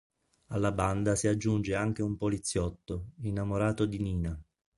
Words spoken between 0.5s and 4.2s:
banda si aggiunge anche un poliziotto, innamorato di